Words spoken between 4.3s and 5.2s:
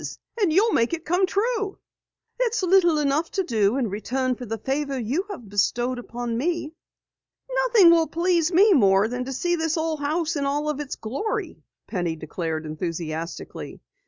for the favor